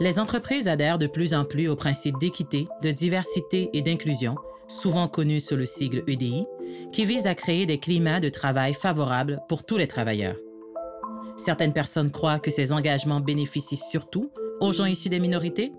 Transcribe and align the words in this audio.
Les 0.00 0.18
entreprises 0.18 0.66
adhèrent 0.66 0.98
de 0.98 1.06
plus 1.06 1.34
en 1.34 1.44
plus 1.44 1.68
aux 1.68 1.76
principes 1.76 2.18
d'équité, 2.18 2.66
de 2.82 2.90
diversité 2.90 3.70
et 3.72 3.80
d'inclusion, 3.80 4.34
souvent 4.66 5.06
connus 5.06 5.40
sous 5.40 5.54
le 5.54 5.66
sigle 5.66 6.02
EDI, 6.08 6.46
qui 6.92 7.04
vise 7.04 7.28
à 7.28 7.36
créer 7.36 7.64
des 7.64 7.78
climats 7.78 8.18
de 8.18 8.28
travail 8.28 8.74
favorables 8.74 9.40
pour 9.48 9.64
tous 9.64 9.76
les 9.76 9.86
travailleurs. 9.86 10.36
Certaines 11.36 11.72
personnes 11.72 12.10
croient 12.10 12.40
que 12.40 12.50
ces 12.50 12.72
engagements 12.72 13.20
bénéficient 13.20 13.76
surtout 13.76 14.32
aux 14.60 14.72
gens 14.72 14.86
issus 14.86 15.08
des 15.08 15.20
minorités, 15.20 15.72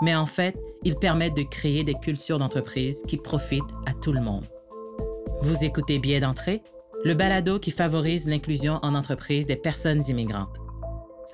mais 0.00 0.16
en 0.16 0.26
fait, 0.26 0.56
ils 0.82 0.96
permettent 0.96 1.36
de 1.36 1.42
créer 1.42 1.84
des 1.84 1.94
cultures 1.94 2.38
d'entreprise 2.38 3.04
qui 3.06 3.16
profitent 3.16 3.62
à 3.86 3.92
tout 3.92 4.12
le 4.12 4.20
monde. 4.20 4.44
Vous 5.40 5.64
écoutez 5.64 6.00
Biais 6.00 6.20
d'entrée, 6.20 6.62
le 7.04 7.14
balado 7.14 7.60
qui 7.60 7.70
favorise 7.70 8.28
l'inclusion 8.28 8.80
en 8.82 8.96
entreprise 8.96 9.46
des 9.46 9.56
personnes 9.56 10.02
immigrantes. 10.08 10.56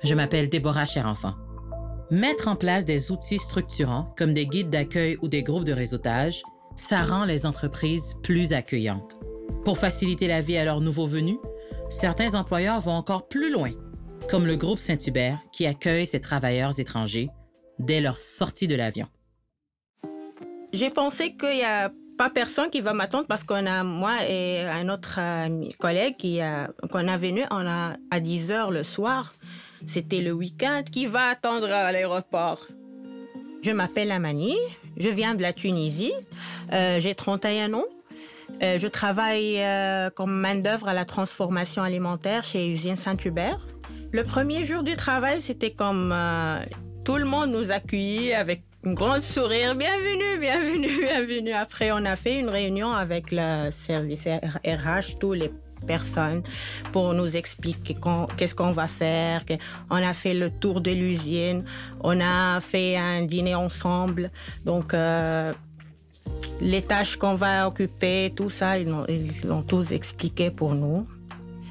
Je 0.03 0.13
m'appelle 0.13 0.49
Déborah 0.49 0.85
Cherenfant. 0.85 1.33
Mettre 2.11 2.47
en 2.47 2.55
place 2.55 2.85
des 2.85 3.11
outils 3.11 3.37
structurants 3.37 4.11
comme 4.17 4.33
des 4.33 4.47
guides 4.47 4.71
d'accueil 4.71 5.17
ou 5.21 5.27
des 5.27 5.43
groupes 5.43 5.63
de 5.63 5.73
réseautage, 5.73 6.41
ça 6.75 7.03
rend 7.03 7.23
les 7.23 7.45
entreprises 7.45 8.15
plus 8.23 8.51
accueillantes. 8.51 9.19
Pour 9.63 9.77
faciliter 9.77 10.25
la 10.27 10.41
vie 10.41 10.57
à 10.57 10.65
leurs 10.65 10.81
nouveaux 10.81 11.05
venus, 11.05 11.37
certains 11.87 12.33
employeurs 12.33 12.79
vont 12.79 12.93
encore 12.93 13.27
plus 13.27 13.51
loin, 13.51 13.69
comme 14.27 14.47
le 14.47 14.55
groupe 14.55 14.79
Saint-Hubert 14.79 15.37
qui 15.51 15.67
accueille 15.67 16.07
ces 16.07 16.19
travailleurs 16.19 16.79
étrangers 16.79 17.29
dès 17.77 18.01
leur 18.01 18.17
sortie 18.17 18.65
de 18.67 18.75
l'avion. 18.75 19.05
J'ai 20.73 20.89
pensé 20.89 21.35
qu'il 21.35 21.57
n'y 21.57 21.63
a 21.63 21.91
pas 22.17 22.31
personne 22.31 22.71
qui 22.71 22.81
va 22.81 22.93
m'attendre 22.93 23.27
parce 23.27 23.43
qu'on 23.43 23.67
a, 23.67 23.83
moi 23.83 24.15
et 24.27 24.61
un 24.61 24.89
autre 24.89 25.19
collègue 25.77 26.17
qui 26.17 26.41
a, 26.41 26.71
qu'on 26.91 27.07
a 27.07 27.17
venu 27.17 27.43
à 27.51 28.19
10 28.19 28.49
heures 28.49 28.71
le 28.71 28.81
soir. 28.81 29.35
C'était 29.85 30.21
le 30.21 30.31
week-end. 30.31 30.83
Qui 30.89 31.05
va 31.05 31.27
attendre 31.27 31.71
à 31.71 31.91
l'aéroport? 31.91 32.67
Je 33.61 33.71
m'appelle 33.71 34.11
Amani. 34.11 34.55
Je 34.97 35.09
viens 35.09 35.35
de 35.35 35.41
la 35.41 35.53
Tunisie. 35.53 36.13
Euh, 36.73 36.99
j'ai 36.99 37.15
31 37.15 37.73
ans. 37.73 37.85
Euh, 38.63 38.79
je 38.79 38.87
travaille 38.87 39.61
euh, 39.61 40.09
comme 40.09 40.33
main-d'œuvre 40.33 40.87
à 40.87 40.93
la 40.93 41.05
transformation 41.05 41.83
alimentaire 41.83 42.43
chez 42.43 42.71
Usine 42.71 42.95
Saint-Hubert. 42.95 43.59
Le 44.11 44.23
premier 44.23 44.65
jour 44.65 44.83
du 44.83 44.95
travail, 44.95 45.41
c'était 45.41 45.71
comme 45.71 46.15
tout 47.05 47.17
le 47.17 47.25
monde 47.25 47.51
nous 47.51 47.69
accueillit 47.71 48.33
avec 48.33 48.63
un 48.85 48.93
grand 48.93 49.21
sourire. 49.21 49.75
Bienvenue, 49.75 50.39
bienvenue, 50.39 50.87
bienvenue. 50.99 51.51
Après, 51.51 51.91
on 51.91 52.05
a 52.05 52.15
fait 52.15 52.39
une 52.39 52.49
réunion 52.49 52.91
avec 52.91 53.27
le 53.31 53.69
service 53.71 54.25
RH, 54.25 55.19
tous 55.19 55.33
les 55.33 55.51
personnes 55.85 56.43
pour 56.91 57.13
nous 57.13 57.35
expliquer 57.35 57.97
qu'est-ce 58.37 58.55
qu'on 58.55 58.71
va 58.71 58.87
faire. 58.87 59.43
On 59.89 59.95
a 59.95 60.13
fait 60.13 60.33
le 60.33 60.49
tour 60.49 60.81
de 60.81 60.91
l'usine, 60.91 61.63
on 62.01 62.19
a 62.19 62.59
fait 62.61 62.97
un 62.97 63.23
dîner 63.23 63.55
ensemble. 63.55 64.31
Donc, 64.65 64.93
euh, 64.93 65.53
les 66.61 66.81
tâches 66.81 67.15
qu'on 67.15 67.35
va 67.35 67.67
occuper, 67.67 68.33
tout 68.35 68.49
ça, 68.49 68.77
ils 68.77 68.87
l'ont 69.45 69.63
tous 69.63 69.91
expliqué 69.91 70.51
pour 70.51 70.75
nous. 70.75 71.07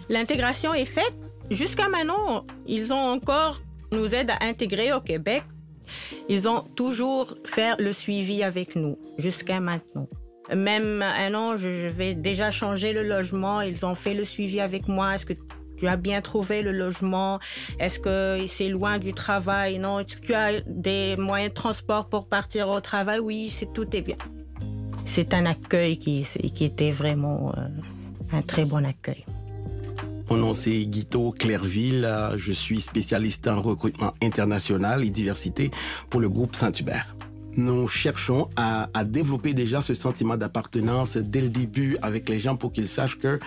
L'intégration 0.09 0.73
est 0.75 0.85
faite. 0.85 1.15
Jusqu'à 1.51 1.89
maintenant, 1.89 2.45
ils 2.67 2.93
ont 2.93 3.13
encore 3.13 3.61
nous 3.93 4.15
aident 4.15 4.31
à 4.31 4.45
intégrer 4.45 4.93
au 4.93 5.01
Québec. 5.01 5.43
Ils 6.29 6.49
ont 6.49 6.61
toujours 6.61 7.35
fait 7.45 7.81
le 7.81 7.93
suivi 7.93 8.43
avec 8.43 8.77
nous 8.77 8.99
jusqu'à 9.17 9.61
maintenant. 9.61 10.07
Même 10.55 11.03
un 11.03 11.35
an, 11.35 11.57
je 11.57 11.89
vais 11.89 12.15
déjà 12.15 12.51
changer 12.51 12.93
le 12.93 13.03
logement. 13.03 13.61
Ils 13.61 13.85
ont 13.85 13.95
fait 13.95 14.15
le 14.15 14.25
suivi 14.25 14.61
avec 14.61 14.89
moi. 14.89 15.15
Est-ce 15.15 15.27
que 15.27 15.35
tu 15.77 15.87
as 15.87 15.97
bien 15.97 16.21
trouvé 16.23 16.63
le 16.63 16.73
logement? 16.73 17.39
Est-ce 17.79 17.99
que 17.99 18.47
c'est 18.47 18.69
loin 18.69 18.99
du 18.99 19.13
travail? 19.13 19.79
Non. 19.79 19.99
Est-ce 19.99 20.17
que 20.17 20.27
tu 20.27 20.35
as 20.35 20.61
des 20.67 21.17
moyens 21.17 21.51
de 21.51 21.55
transport 21.55 22.09
pour 22.09 22.29
partir 22.29 22.69
au 22.69 22.81
travail? 22.81 23.19
Oui, 23.19 23.49
c'est 23.51 23.73
tout 23.73 23.95
est 23.95 24.01
bien. 24.01 24.17
C'est 25.05 25.35
un 25.35 25.47
accueil 25.47 25.99
qui, 25.99 26.27
était 26.61 26.91
vraiment 26.91 27.53
euh, 27.57 27.61
un 28.33 28.43
très 28.43 28.65
bon 28.65 28.85
accueil. 28.85 29.25
Mon 30.31 30.37
nom 30.37 30.53
c'est 30.53 30.85
Guito 30.85 31.33
Clairville. 31.33 32.07
Je 32.37 32.53
suis 32.53 32.81
spécialiste 32.81 33.49
en 33.49 33.63
recrutement 33.63 34.13
international 34.23 35.03
et 35.03 35.11
diversité 35.11 35.71
pour 36.11 36.21
le 36.21 36.29
groupe 36.29 36.55
Saint-Hubert 36.55 37.17
nous 37.59 37.89
cherchons 37.89 38.49
à, 38.57 38.89
à, 38.95 39.05
développer 39.05 39.53
déjà 39.53 39.81
ce 39.81 39.93
sentiment 39.93 40.37
d'appartenance 40.37 41.17
dès 41.17 41.41
le 41.41 41.49
début 41.49 41.97
avec 42.03 42.29
les 42.29 42.39
gens 42.39 42.57
pour 42.57 42.71
qu'ils 42.71 42.87
sachent 42.87 43.19
que 43.19 43.41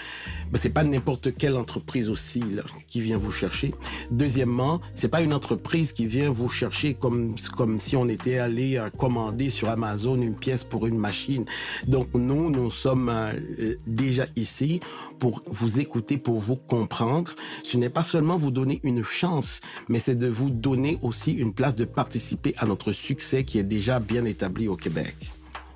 ben, 0.52 0.60
c'est 0.60 0.70
pas 0.70 0.84
n'importe 0.84 1.34
quelle 1.34 1.56
entreprise 1.56 2.10
aussi 2.10 2.42
là, 2.42 2.64
qui 2.88 3.00
vient 3.00 3.18
vous 3.18 3.32
chercher. 3.32 3.72
Deuxièmement, 4.12 4.82
c'est 4.96 5.08
pas 5.08 5.22
une 5.22 5.34
entreprise 5.34 5.94
qui 5.94 6.08
vient 6.08 6.30
vous 6.30 6.50
chercher 6.50 6.94
comme 6.94 7.36
comme 7.56 7.80
si 7.80 7.96
on 7.96 8.10
était 8.10 8.38
allé 8.38 8.78
euh, 8.78 8.90
commander 8.90 9.50
sur 9.50 9.70
Amazon 9.70 10.22
une 10.22 10.36
pièce 10.36 10.66
pour 10.66 10.86
une 10.88 10.98
machine. 10.98 11.46
Donc 11.88 12.10
nous, 12.14 12.50
nous 12.50 12.70
sommes 12.70 13.10
euh, 13.10 13.76
déjà 13.88 14.26
ici 14.36 14.82
pour 15.20 15.42
vous 15.48 15.80
écouter, 15.80 16.18
pour 16.18 16.40
vous 16.40 16.58
comprendre. 16.58 17.32
Ce 17.64 17.78
n'est 17.78 17.90
pas 17.90 18.04
seulement 18.04 18.36
vous 18.36 18.52
donner 18.52 18.82
une 18.84 19.06
chance, 19.06 19.62
mais 19.88 20.00
c'est 20.00 20.16
de 20.16 20.28
vous 20.28 20.50
donner 20.50 21.00
aussi 21.02 21.32
une 21.32 21.54
place 21.54 21.76
de 21.76 21.86
participer 21.86 22.54
à 22.58 22.66
notre 22.66 22.92
succès 22.92 23.46
qui 23.46 23.58
est 23.58 23.64
déjà 23.64 24.01
bien 24.02 24.26
établi 24.26 24.68
au 24.68 24.76
Québec. 24.76 25.16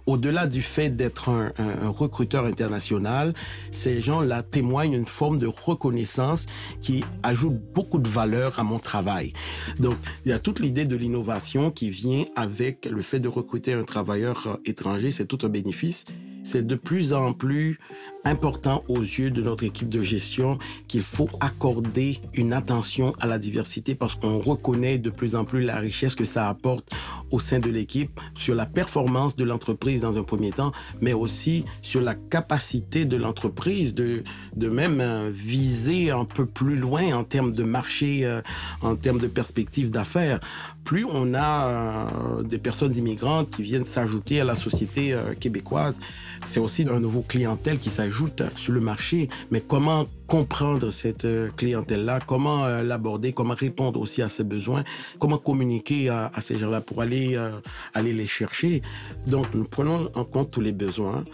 Au-delà 0.08 0.46
du 0.46 0.62
fait 0.62 0.90
d'être 0.90 1.30
un, 1.30 1.52
recruteur 1.90 2.46
international, 2.46 3.34
ces 3.72 4.02
gens-là 4.02 4.44
témoignent 4.44 4.94
une 4.94 5.06
forme 5.06 5.40
de 5.40 5.48
reconnaissance 5.48 6.46
qui 6.82 7.04
ajoute 7.24 7.56
beaucoup 7.74 7.98
de 7.98 8.08
valeur 8.08 8.60
à 8.60 8.64
mon 8.64 8.78
travail. 8.78 9.34
Donc, 9.80 9.98
il 10.24 10.30
y 10.30 10.34
a 10.34 10.40
toute 10.40 10.60
l'idée 10.60 10.86
de 10.86 10.96
l'innovation 10.96 11.72
qui 11.72 11.90
vient 11.90 12.26
avec 12.36 12.86
le 12.86 13.02
fait 13.02 13.20
de 13.20 13.28
recruter 13.28 13.74
un 13.74 13.84
travailleur 13.84 14.60
étranger, 14.66 15.10
c'est 15.10 15.26
tout 15.26 15.40
un 15.44 15.50
bénéfice. 15.50 16.06
C'est 16.44 16.68
de 16.68 16.76
plus 16.76 17.12
en 17.14 17.34
plus 17.34 17.80
important 18.26 18.84
aux 18.88 19.00
yeux 19.00 19.30
de 19.30 19.42
notre 19.42 19.64
équipe 19.64 19.88
de 19.88 20.02
gestion 20.02 20.58
qu'il 20.88 21.04
faut 21.04 21.30
accorder 21.40 22.20
une 22.34 22.54
attention 22.54 23.14
à 23.20 23.28
la 23.28 23.38
diversité 23.38 23.96
parce 23.96 24.16
qu'on 24.16 24.40
reconnaît 24.40 24.98
de 24.98 25.10
plus 25.10 25.36
en 25.36 25.46
plus 25.46 25.62
la 25.62 25.78
richesse 25.78 26.16
que 26.16 26.26
ça 26.26 26.50
apporte 26.50 26.92
au 27.32 27.40
sein 27.40 27.60
de 27.60 27.70
l'équipe 27.70 28.20
sur 28.34 28.56
la 28.56 28.66
performance 28.66 29.36
de 29.36 29.44
l'entreprise 29.44 30.02
dans 30.02 30.18
un 30.18 30.24
premier 30.24 30.52
temps, 30.52 30.72
mais 31.02 31.14
aussi 31.14 31.66
sur 31.82 32.02
la 32.02 32.16
capacité 32.16 33.06
de 33.06 33.18
l'entreprise 33.18 33.94
de, 33.94 34.24
de 34.56 34.70
même 34.70 35.00
euh, 35.02 35.30
viser 35.32 36.12
un 36.12 36.26
peu 36.26 36.46
plus 36.46 36.76
loin 36.76 37.14
en 37.14 37.24
termes 37.24 37.52
de 37.52 37.64
marché, 37.64 38.26
euh, 38.26 38.42
en 38.82 38.96
termes 38.96 39.20
de 39.20 39.28
perspectives 39.28 39.92
d'affaires. 39.92 40.40
Plus 40.84 41.06
on 41.06 41.34
a 41.34 41.68
euh, 41.68 42.44
des 42.44 42.58
personnes 42.58 42.96
immigrantes 42.96 43.52
qui 43.52 43.64
viennent 43.64 43.84
s'ajouter 43.84 44.40
à 44.40 44.44
la 44.44 44.56
société 44.56 45.16
québécoise, 45.40 46.00
c'est 46.44 46.60
aussi 46.60 46.88
un 46.90 47.00
nouveau 47.00 47.22
clientèle 47.22 47.80
qui 47.80 47.90
s'ajoute 47.90 48.15
sur 48.56 48.74
le 48.74 48.80
marché, 48.80 49.30
mais 49.52 49.62
comment 49.62 50.08
comprendre 50.28 50.92
cette 50.92 51.26
euh, 51.26 51.50
clientèle-là, 51.56 52.20
comment 52.26 52.66
euh, 52.66 52.82
l'aborder, 52.82 53.34
comment 53.34 53.54
répondre 53.54 54.00
aussi 54.00 54.22
à 54.22 54.30
ses 54.30 54.44
besoins, 54.44 54.84
comment 55.20 55.38
communiquer 55.38 56.10
à, 56.10 56.32
ces 56.42 56.58
gens-là 56.58 56.82
pour 56.82 57.02
aller, 57.02 57.36
euh, 57.36 57.52
aller 57.94 58.14
les 58.14 58.28
chercher? 58.28 58.82
Donc, 59.28 59.54
nous 59.54 59.66
prenons 59.66 60.10
en 60.16 60.26
compte 60.26 60.52
tous 60.52 60.62
les 60.62 60.72
besoins 60.72 61.26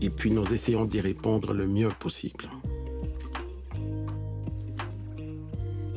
et 0.00 0.10
puis 0.10 0.30
nous 0.30 0.52
essayons 0.52 0.84
d'y 0.84 1.00
répondre 1.00 1.52
le 1.52 1.66
mieux 1.66 1.90
possible. 1.98 2.48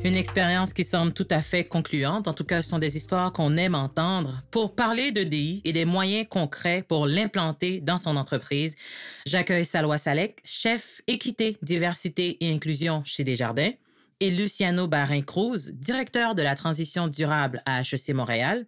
Une 0.04 0.16
expérience 0.16 0.72
qui 0.72 0.82
semble 0.82 1.12
tout 1.12 1.28
à 1.30 1.40
fait 1.40 1.62
concluante. 1.62 2.26
En 2.26 2.34
tout 2.34 2.42
cas, 2.42 2.60
ce 2.60 2.70
sont 2.70 2.80
des 2.80 2.96
histoires 2.96 3.32
qu'on 3.32 3.56
aime 3.56 3.76
entendre. 3.76 4.40
Pour 4.50 4.74
parler 4.74 5.12
de 5.12 5.22
DI 5.22 5.60
et 5.64 5.72
des 5.72 5.84
moyens 5.84 6.26
concrets 6.28 6.82
pour 6.82 7.06
l'implanter 7.06 7.80
dans 7.80 7.98
son 7.98 8.16
entreprise, 8.16 8.74
j'accueille 9.26 9.64
Salwa 9.64 9.98
Salek, 9.98 10.40
chef 10.44 11.02
équité, 11.06 11.56
diversité 11.62 12.36
et 12.40 12.52
inclusion 12.52 13.02
chez 13.04 13.22
Desjardins, 13.22 13.70
et 14.18 14.30
Luciano 14.32 14.88
Barin-Cruz, 14.88 15.70
directeur 15.72 16.34
de 16.34 16.42
la 16.42 16.56
transition 16.56 17.06
durable 17.06 17.62
à 17.64 17.82
HEC 17.82 18.12
Montréal. 18.12 18.66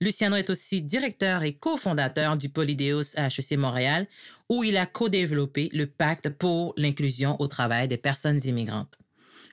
Luciano 0.00 0.34
est 0.34 0.50
aussi 0.50 0.82
directeur 0.82 1.44
et 1.44 1.52
cofondateur 1.52 2.36
du 2.36 2.48
Polydeos 2.48 3.16
à 3.16 3.28
HEC 3.28 3.56
Montréal, 3.56 4.08
où 4.48 4.64
il 4.64 4.76
a 4.76 4.86
co-développé 4.86 5.70
le 5.72 5.86
pacte 5.86 6.28
pour 6.28 6.74
l'inclusion 6.76 7.40
au 7.40 7.46
travail 7.46 7.86
des 7.86 7.98
personnes 7.98 8.40
immigrantes. 8.44 8.98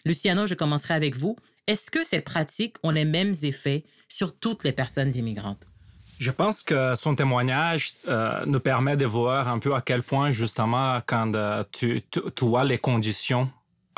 Luciano, 0.05 0.45
je 0.45 0.55
commencerai 0.55 0.93
avec 0.93 1.15
vous. 1.15 1.35
Est-ce 1.67 1.91
que 1.91 2.03
ces 2.03 2.21
pratiques 2.21 2.77
ont 2.83 2.91
les 2.91 3.05
mêmes 3.05 3.35
effets 3.43 3.83
sur 4.07 4.37
toutes 4.37 4.63
les 4.63 4.71
personnes 4.71 5.15
immigrantes? 5.15 5.67
Je 6.19 6.31
pense 6.31 6.63
que 6.63 6.95
son 6.95 7.15
témoignage 7.15 7.93
euh, 8.07 8.43
nous 8.45 8.59
permet 8.59 8.97
de 8.97 9.05
voir 9.05 9.47
un 9.47 9.59
peu 9.59 9.73
à 9.73 9.81
quel 9.81 10.03
point, 10.03 10.31
justement, 10.31 10.99
quand 11.05 11.33
euh, 11.33 11.63
tu, 11.71 12.01
tu, 12.11 12.55
as 12.57 12.63
les 12.65 12.77
conditions 12.77 13.49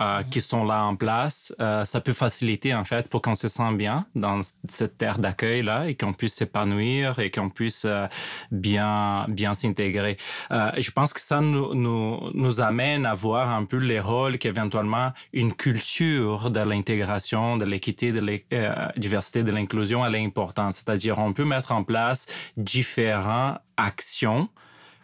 euh, 0.01 0.23
qui 0.23 0.41
sont 0.41 0.65
là 0.65 0.83
en 0.83 0.95
place, 0.95 1.53
euh, 1.59 1.85
ça 1.85 2.01
peut 2.01 2.13
faciliter 2.13 2.73
en 2.73 2.83
fait 2.83 3.07
pour 3.07 3.21
qu'on 3.21 3.35
se 3.35 3.49
sente 3.49 3.77
bien 3.77 4.07
dans 4.15 4.41
cette 4.67 4.97
terre 4.97 5.19
d'accueil 5.19 5.61
là 5.61 5.87
et 5.87 5.93
qu'on 5.95 6.11
puisse 6.11 6.33
s'épanouir 6.33 7.19
et 7.19 7.29
qu'on 7.29 7.49
puisse 7.49 7.85
euh, 7.85 8.07
bien 8.51 9.25
bien 9.27 9.53
s'intégrer. 9.53 10.17
je 10.49 10.91
pense 10.91 11.13
que 11.13 11.21
ça 11.21 11.39
nous, 11.39 11.75
nous 11.75 12.19
nous 12.33 12.61
amène 12.61 13.05
à 13.05 13.13
voir 13.13 13.51
un 13.51 13.63
peu 13.65 13.77
les 13.77 13.99
rôles 13.99 14.39
qu'éventuellement 14.39 15.11
une 15.33 15.53
culture 15.53 16.49
de 16.49 16.61
l'intégration, 16.61 17.57
de 17.57 17.65
l'équité, 17.65 18.11
de 18.11 18.21
la 18.21 18.91
diversité, 18.97 19.43
de 19.43 19.51
l'inclusion 19.51 20.03
elle 20.03 20.15
est 20.15 20.25
importante. 20.25 20.73
C'est-à-dire 20.73 21.19
on 21.19 21.33
peut 21.33 21.45
mettre 21.45 21.71
en 21.73 21.83
place 21.83 22.27
différentes 22.57 23.59
actions 23.77 24.49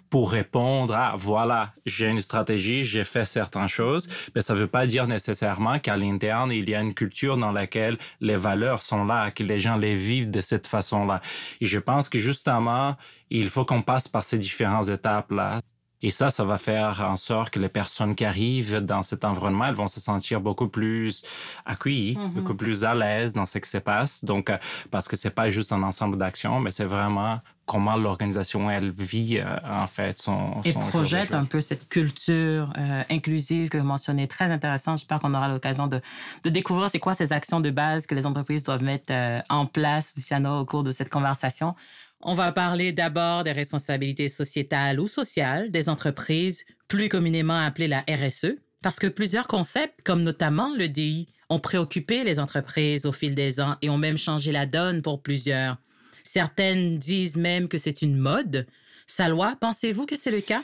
pour 0.09 0.31
répondre 0.31 0.95
à 0.95 1.15
voilà, 1.17 1.73
j'ai 1.85 2.07
une 2.07 2.21
stratégie, 2.21 2.83
j'ai 2.83 3.03
fait 3.03 3.25
certaines 3.25 3.67
choses, 3.67 4.09
mais 4.35 4.41
ça 4.41 4.53
ne 4.53 4.59
veut 4.59 4.67
pas 4.67 4.85
dire 4.85 5.07
nécessairement 5.07 5.79
qu'à 5.79 5.97
l'interne, 5.97 6.51
il 6.51 6.69
y 6.69 6.75
a 6.75 6.81
une 6.81 6.93
culture 6.93 7.37
dans 7.37 7.51
laquelle 7.51 7.97
les 8.21 8.37
valeurs 8.37 8.81
sont 8.81 9.05
là, 9.05 9.31
que 9.31 9.43
les 9.43 9.59
gens 9.59 9.77
les 9.77 9.95
vivent 9.95 10.31
de 10.31 10.41
cette 10.41 10.67
façon-là. 10.67 11.21
Et 11.61 11.65
je 11.65 11.79
pense 11.79 12.09
que 12.09 12.19
justement, 12.19 12.95
il 13.29 13.49
faut 13.49 13.65
qu'on 13.65 13.81
passe 13.81 14.07
par 14.07 14.23
ces 14.23 14.39
différentes 14.39 14.89
étapes-là. 14.89 15.61
Et 16.03 16.11
ça, 16.11 16.29
ça 16.29 16.45
va 16.45 16.59
faire 16.59 17.01
en 17.01 17.15
sorte 17.15 17.49
que 17.49 17.59
les 17.59 17.69
personnes 17.69 18.13
qui 18.13 18.23
arrivent 18.23 18.77
dans 18.77 19.01
cet 19.01 19.25
environnement, 19.25 19.65
elles 19.65 19.73
vont 19.73 19.87
se 19.87 19.99
sentir 19.99 20.41
beaucoup 20.41 20.67
plus 20.67 21.25
accueillies, 21.65 22.13
mm-hmm. 22.13 22.33
beaucoup 22.33 22.53
plus 22.53 22.85
à 22.85 22.93
l'aise 22.93 23.33
dans 23.33 23.47
ce 23.47 23.57
qui 23.57 23.69
se 23.69 23.79
passe. 23.79 24.23
Donc, 24.23 24.51
euh, 24.51 24.57
parce 24.91 25.07
que 25.07 25.15
c'est 25.15 25.33
pas 25.33 25.49
juste 25.49 25.71
un 25.71 25.81
ensemble 25.81 26.17
d'actions, 26.17 26.59
mais 26.59 26.71
c'est 26.71 26.85
vraiment 26.85 27.39
comment 27.67 27.95
l'organisation, 27.95 28.71
elle 28.71 28.89
vit, 28.91 29.37
euh, 29.37 29.45
en 29.69 29.85
fait, 29.85 30.17
son... 30.17 30.61
Et 30.65 30.73
projette 30.73 31.33
un 31.33 31.45
peu 31.45 31.61
cette 31.61 31.87
culture 31.89 32.73
euh, 32.77 33.03
inclusive 33.11 33.69
que 33.69 33.77
vous 33.77 33.85
mentionnez, 33.85 34.27
très 34.27 34.45
intéressant. 34.45 34.97
J'espère 34.97 35.19
qu'on 35.19 35.35
aura 35.35 35.47
l'occasion 35.49 35.85
de, 35.85 36.01
de 36.43 36.49
découvrir 36.49 36.89
c'est 36.89 36.99
quoi 36.99 37.13
ces 37.13 37.31
actions 37.33 37.59
de 37.59 37.69
base 37.69 38.07
que 38.07 38.15
les 38.15 38.25
entreprises 38.25 38.63
doivent 38.63 38.83
mettre 38.83 39.13
en 39.49 39.67
place, 39.67 40.13
Luciano, 40.15 40.61
au 40.61 40.65
cours 40.65 40.83
de 40.83 40.91
cette 40.91 41.09
conversation. 41.09 41.75
On 42.21 42.33
va 42.33 42.51
parler 42.51 42.93
d'abord 42.93 43.43
des 43.43 43.51
responsabilités 43.51 44.29
sociétales 44.29 44.99
ou 44.99 45.07
sociales 45.07 45.69
des 45.69 45.87
entreprises, 45.87 46.65
plus 46.87 47.09
communément 47.09 47.57
appelées 47.57 47.87
la 47.87 48.03
RSE, 48.09 48.55
parce 48.81 48.97
que 48.97 49.07
plusieurs 49.07 49.47
concepts, 49.47 50.01
comme 50.03 50.23
notamment 50.23 50.73
le 50.75 50.87
DI, 50.87 51.27
ont 51.49 51.59
préoccupé 51.59 52.23
les 52.23 52.39
entreprises 52.39 53.05
au 53.05 53.11
fil 53.11 53.35
des 53.35 53.61
ans 53.61 53.75
et 53.81 53.89
ont 53.89 53.97
même 53.97 54.17
changé 54.17 54.51
la 54.51 54.65
donne 54.65 55.01
pour 55.01 55.21
plusieurs. 55.21 55.77
Certaines 56.27 56.97
disent 56.97 57.37
même 57.37 57.69
que 57.69 57.77
c'est 57.77 58.01
une 58.01 58.17
mode. 58.17 58.67
Salwa, 59.05 59.55
pensez-vous 59.61 60.05
que 60.05 60.17
c'est 60.17 60.29
le 60.29 60.41
cas? 60.41 60.61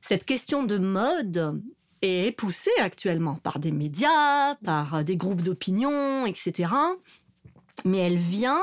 Cette 0.00 0.24
question 0.24 0.64
de 0.64 0.78
mode 0.78 1.62
est 2.00 2.34
poussée 2.34 2.70
actuellement 2.80 3.34
par 3.34 3.58
des 3.58 3.72
médias, 3.72 4.54
par 4.64 5.04
des 5.04 5.18
groupes 5.18 5.42
d'opinion, 5.42 6.24
etc. 6.24 6.72
Mais 7.84 7.98
elle 7.98 8.16
vient 8.16 8.62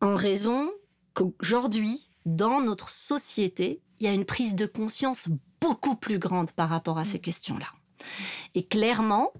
en 0.00 0.16
raison 0.16 0.72
qu'aujourd'hui, 1.14 2.10
dans 2.26 2.60
notre 2.60 2.88
société, 2.88 3.80
il 4.00 4.06
y 4.06 4.08
a 4.08 4.14
une 4.14 4.24
prise 4.24 4.56
de 4.56 4.66
conscience 4.66 5.28
beaucoup 5.60 5.94
plus 5.94 6.18
grande 6.18 6.50
par 6.50 6.68
rapport 6.68 6.98
à 6.98 7.04
ces 7.04 7.20
questions-là. 7.20 7.68
Et 8.56 8.66
clairement, 8.66 9.32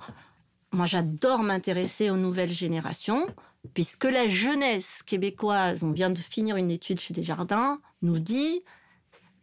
moi 0.70 0.86
j'adore 0.86 1.42
m'intéresser 1.42 2.08
aux 2.08 2.16
nouvelles 2.16 2.52
générations, 2.52 3.26
puisque 3.74 4.04
la 4.04 4.28
jeunesse 4.28 5.02
québécoise, 5.02 5.84
on 5.84 5.92
vient 5.92 6.10
de 6.10 6.18
finir 6.18 6.56
une 6.56 6.70
étude 6.70 7.00
chez 7.00 7.14
Desjardins, 7.14 7.80
nous 8.02 8.18
dit 8.18 8.62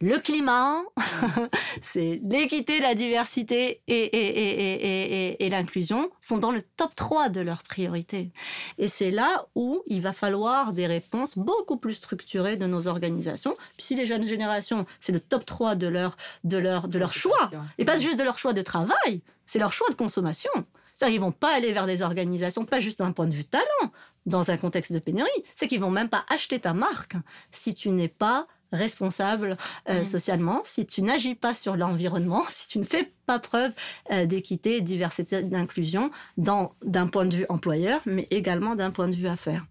le 0.00 0.18
climat, 0.18 0.82
c'est 1.82 2.20
l'équité, 2.22 2.80
la 2.80 2.94
diversité 2.94 3.80
et, 3.88 5.48
l'inclusion 5.48 6.10
sont 6.20 6.36
dans 6.36 6.50
le 6.50 6.60
top 6.60 6.94
3 6.94 7.30
de 7.30 7.40
leurs 7.40 7.62
priorités. 7.62 8.30
Et 8.76 8.88
c'est 8.88 9.10
là 9.10 9.46
où 9.54 9.82
il 9.86 10.02
va 10.02 10.12
falloir 10.12 10.74
des 10.74 10.86
réponses 10.86 11.38
beaucoup 11.38 11.78
plus 11.78 11.94
structurées 11.94 12.56
de 12.56 12.66
nos 12.66 12.88
organisations. 12.88 13.56
Puis 13.76 13.86
si 13.86 13.96
les 13.96 14.04
jeunes 14.04 14.26
générations, 14.26 14.84
c'est 15.00 15.12
le 15.12 15.20
top 15.20 15.46
3 15.46 15.76
de 15.76 15.86
leur, 15.86 16.16
de 16.44 16.58
leur, 16.58 16.88
de 16.88 16.98
leur 16.98 17.14
choix, 17.14 17.50
et 17.78 17.86
pas 17.86 17.98
juste 17.98 18.18
de 18.18 18.24
leur 18.24 18.38
choix 18.38 18.52
de 18.52 18.62
travail, 18.62 19.22
c'est 19.46 19.58
leur 19.58 19.72
choix 19.72 19.88
de 19.88 19.94
consommation. 19.94 20.50
C'est-à-dire 20.96 21.16
qu'ils 21.16 21.20
vont 21.20 21.32
pas 21.32 21.54
aller 21.54 21.72
vers 21.72 21.84
des 21.84 22.00
organisations, 22.00 22.64
pas 22.64 22.80
juste 22.80 23.00
d'un 23.00 23.12
point 23.12 23.26
de 23.26 23.34
vue 23.34 23.44
talent, 23.44 23.92
dans 24.24 24.50
un 24.50 24.56
contexte 24.56 24.94
de 24.94 24.98
pénurie, 24.98 25.28
c'est 25.54 25.68
qu'ils 25.68 25.80
vont 25.80 25.90
même 25.90 26.08
pas 26.08 26.24
acheter 26.30 26.58
ta 26.58 26.72
marque 26.72 27.16
si 27.50 27.74
tu 27.74 27.90
n'es 27.90 28.08
pas 28.08 28.46
responsable 28.72 29.58
euh, 29.90 30.04
socialement, 30.04 30.62
si 30.64 30.86
tu 30.86 31.02
n'agis 31.02 31.34
pas 31.34 31.54
sur 31.54 31.76
l'environnement, 31.76 32.42
si 32.50 32.66
tu 32.66 32.78
ne 32.78 32.84
fais 32.84 33.12
pas 33.26 33.38
preuve 33.38 33.72
euh, 34.10 34.24
d'équité, 34.24 34.80
diversité, 34.80 35.42
d'inclusion, 35.42 36.10
d'un 36.38 37.06
point 37.06 37.26
de 37.26 37.36
vue 37.36 37.46
employeur, 37.50 38.00
mais 38.06 38.26
également 38.30 38.74
d'un 38.74 38.90
point 38.90 39.08
de 39.08 39.14
vue 39.14 39.28
affaires. 39.28 39.66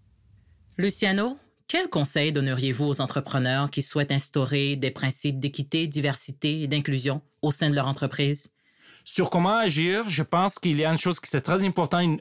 Luciano, 0.78 1.36
quel 1.66 1.88
conseil 1.88 2.30
donneriez-vous 2.30 2.84
aux 2.84 3.00
entrepreneurs 3.00 3.70
qui 3.72 3.82
souhaitent 3.82 4.12
instaurer 4.12 4.76
des 4.76 4.92
principes 4.92 5.40
d'équité, 5.40 5.88
diversité 5.88 6.62
et 6.62 6.68
d'inclusion 6.68 7.20
au 7.42 7.50
sein 7.50 7.68
de 7.68 7.74
leur 7.74 7.88
entreprise? 7.88 8.52
Sur 9.08 9.30
comment 9.30 9.58
agir, 9.58 10.10
je 10.10 10.24
pense 10.24 10.58
qu'il 10.58 10.80
y 10.80 10.84
a 10.84 10.90
une 10.90 10.98
chose 10.98 11.20
qui 11.20 11.34
est 11.36 11.40
très 11.40 11.64
importante, 11.64 12.20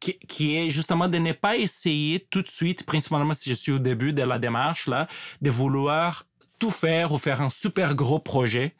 qui, 0.00 0.18
qui, 0.18 0.54
est 0.54 0.68
justement 0.68 1.08
de 1.08 1.16
ne 1.16 1.32
pas 1.32 1.56
essayer 1.56 2.20
tout 2.30 2.42
de 2.42 2.48
suite, 2.48 2.84
principalement 2.84 3.32
si 3.32 3.48
je 3.48 3.54
suis 3.54 3.72
au 3.72 3.78
début 3.78 4.12
de 4.12 4.22
la 4.22 4.38
démarche, 4.38 4.86
là, 4.86 5.06
de 5.40 5.48
vouloir 5.48 6.24
tout 6.58 6.70
faire 6.70 7.12
ou 7.12 7.18
faire 7.18 7.40
un 7.40 7.48
super 7.48 7.94
gros 7.94 8.18
projet 8.18 8.76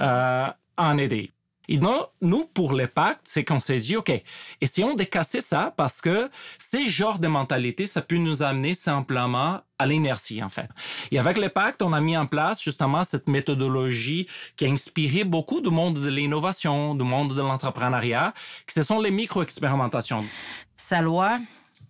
euh, 0.00 0.46
en 0.78 0.96
aider. 0.96 1.31
Et 1.68 1.78
non, 1.78 2.06
nous, 2.20 2.44
pour 2.46 2.72
les 2.72 2.88
pactes, 2.88 3.22
c'est 3.24 3.44
qu'on 3.44 3.60
s'est 3.60 3.78
dit, 3.78 3.96
OK, 3.96 4.10
essayons 4.60 4.94
de 4.94 5.04
casser 5.04 5.40
ça 5.40 5.72
parce 5.76 6.00
que 6.00 6.28
ces 6.58 6.84
genres 6.88 7.18
de 7.18 7.28
mentalité, 7.28 7.86
ça 7.86 8.02
peut 8.02 8.16
nous 8.16 8.42
amener 8.42 8.74
simplement 8.74 9.60
à 9.78 9.86
l'inertie, 9.86 10.42
en 10.42 10.48
fait. 10.48 10.68
Et 11.10 11.18
avec 11.18 11.38
les 11.38 11.48
pactes, 11.48 11.82
on 11.82 11.92
a 11.92 12.00
mis 12.00 12.16
en 12.16 12.26
place 12.26 12.62
justement 12.62 13.04
cette 13.04 13.28
méthodologie 13.28 14.28
qui 14.56 14.66
a 14.66 14.68
inspiré 14.68 15.24
beaucoup 15.24 15.60
du 15.60 15.70
monde 15.70 15.98
de 15.98 16.08
l'innovation, 16.08 16.94
du 16.94 17.04
monde 17.04 17.34
de 17.34 17.40
l'entrepreneuriat, 17.40 18.34
que 18.66 18.72
ce 18.72 18.82
sont 18.82 19.00
les 19.00 19.10
micro-expérimentations. 19.10 20.24
Salwa, 20.76 21.38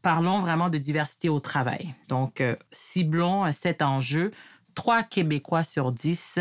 parlons 0.02 0.38
vraiment 0.38 0.68
de 0.68 0.78
diversité 0.78 1.28
au 1.28 1.40
travail. 1.40 1.94
Donc, 2.08 2.40
euh, 2.40 2.56
ciblons 2.70 3.50
cet 3.52 3.80
enjeu. 3.80 4.30
Trois 4.74 5.02
Québécois 5.02 5.64
sur 5.64 5.92
dix 5.92 6.38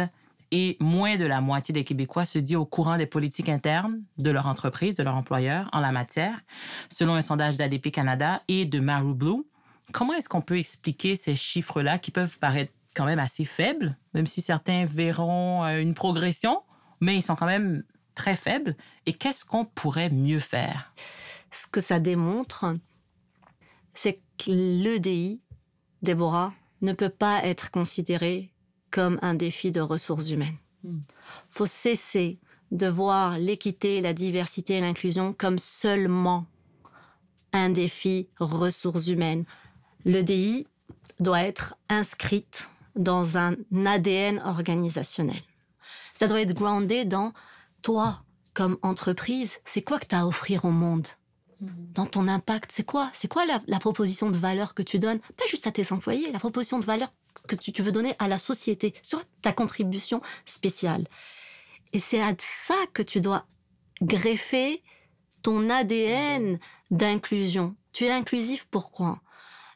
et 0.51 0.77
moins 0.79 1.17
de 1.17 1.25
la 1.25 1.41
moitié 1.41 1.73
des 1.73 1.83
Québécois 1.83 2.25
se 2.25 2.39
dit 2.39 2.55
au 2.55 2.65
courant 2.65 2.97
des 2.97 3.05
politiques 3.05 3.49
internes 3.49 4.03
de 4.17 4.31
leur 4.31 4.47
entreprise, 4.47 4.97
de 4.97 5.03
leur 5.03 5.15
employeur 5.15 5.69
en 5.73 5.79
la 5.79 5.91
matière, 5.91 6.39
selon 6.89 7.15
un 7.15 7.21
sondage 7.21 7.57
d'ADP 7.57 7.91
Canada 7.91 8.41
et 8.47 8.65
de 8.65 8.79
Maru 8.79 9.13
Blue. 9.13 9.43
Comment 9.91 10.13
est-ce 10.13 10.29
qu'on 10.29 10.41
peut 10.41 10.57
expliquer 10.57 11.15
ces 11.15 11.35
chiffres-là 11.35 11.99
qui 11.99 12.11
peuvent 12.11 12.39
paraître 12.39 12.73
quand 12.95 13.05
même 13.05 13.19
assez 13.19 13.45
faibles, 13.45 13.97
même 14.13 14.25
si 14.25 14.41
certains 14.41 14.85
verront 14.85 15.63
euh, 15.63 15.79
une 15.79 15.93
progression, 15.93 16.61
mais 16.99 17.15
ils 17.15 17.21
sont 17.21 17.35
quand 17.35 17.45
même 17.45 17.83
très 18.15 18.35
faibles. 18.35 18.75
Et 19.05 19.13
qu'est-ce 19.13 19.45
qu'on 19.45 19.65
pourrait 19.65 20.09
mieux 20.09 20.39
faire? 20.39 20.93
Ce 21.51 21.67
que 21.67 21.81
ça 21.81 21.99
démontre, 21.99 22.65
c'est 23.93 24.21
que 24.37 24.51
l'EDI, 24.51 25.41
Déborah, 26.01 26.53
ne 26.81 26.93
peut 26.93 27.09
pas 27.09 27.43
être 27.43 27.71
considéré 27.71 28.50
comme 28.91 29.17
un 29.21 29.33
défi 29.33 29.71
de 29.71 29.81
ressources 29.81 30.29
humaines. 30.29 30.57
Il 30.83 30.91
hmm. 30.91 31.01
faut 31.49 31.65
cesser 31.65 32.39
de 32.71 32.87
voir 32.87 33.37
l'équité, 33.37 34.01
la 34.01 34.13
diversité 34.13 34.75
et 34.75 34.81
l'inclusion 34.81 35.33
comme 35.33 35.59
seulement 35.59 36.45
un 37.53 37.69
défi 37.69 38.29
ressources 38.39 39.07
humaines. 39.07 39.45
L'EDI 40.05 40.67
doit 41.19 41.41
être 41.41 41.75
inscrite 41.89 42.69
dans 42.95 43.37
un 43.37 43.55
ADN 43.85 44.41
organisationnel. 44.45 45.41
Ça 46.13 46.27
doit 46.27 46.41
être 46.41 46.53
groundé 46.53 47.05
dans 47.05 47.33
toi, 47.81 48.23
comme 48.53 48.77
entreprise, 48.81 49.59
c'est 49.65 49.81
quoi 49.81 49.99
que 49.99 50.05
tu 50.05 50.15
as 50.15 50.21
à 50.21 50.25
offrir 50.25 50.65
au 50.65 50.71
monde? 50.71 51.07
Hmm. 51.61 51.67
dans 51.93 52.07
ton 52.07 52.27
impact, 52.27 52.71
c'est 52.73 52.83
quoi? 52.83 53.11
C'est 53.13 53.27
quoi 53.27 53.45
la, 53.45 53.61
la, 53.67 53.77
proposition 53.77 54.31
de 54.31 54.37
valeur 54.37 54.73
que 54.73 54.81
tu 54.81 54.97
donnes? 54.97 55.19
Pas 55.19 55.45
juste 55.47 55.67
à 55.67 55.71
tes 55.71 55.91
employés, 55.93 56.31
la 56.31 56.39
proposition 56.39 56.79
de 56.79 56.85
valeur 56.85 57.13
que 57.47 57.55
tu, 57.55 57.81
veux 57.81 57.91
donner 57.91 58.15
à 58.19 58.27
la 58.27 58.39
société, 58.39 58.93
sur 59.01 59.21
ta 59.41 59.53
contribution 59.53 60.21
spéciale. 60.45 61.07
Et 61.93 61.99
c'est 61.99 62.21
à 62.21 62.33
ça 62.39 62.75
que 62.93 63.03
tu 63.03 63.21
dois 63.21 63.45
greffer 64.01 64.83
ton 65.41 65.69
ADN 65.69 66.59
d'inclusion. 66.89 67.75
Tu 67.93 68.05
es 68.05 68.11
inclusif 68.11 68.67
pourquoi? 68.69 69.21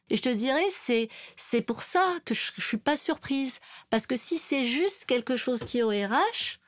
Et 0.10 0.18
je 0.18 0.22
te 0.22 0.30
dirais, 0.30 0.68
c'est, 0.70 1.10
c'est 1.36 1.62
pour 1.62 1.82
ça 1.82 2.18
que 2.26 2.34
je, 2.34 2.52
je 2.58 2.66
suis 2.66 2.78
pas 2.78 2.96
surprise. 2.96 3.60
Parce 3.90 4.06
que 4.06 4.16
si 4.16 4.38
c'est 4.38 4.66
juste 4.66 5.06
quelque 5.06 5.36
chose 5.36 5.64
qui 5.64 5.80
est 5.80 5.84
au 5.84 5.90
RH, 5.90 6.60